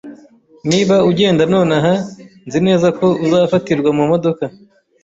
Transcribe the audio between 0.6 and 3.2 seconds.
Niba ugenda nonaha, nzi neza ko